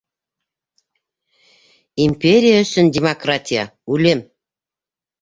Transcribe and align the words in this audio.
Империя 2.07 2.59
өсөн 2.65 2.91
демократия- 2.99 3.71
үлем! 3.95 4.29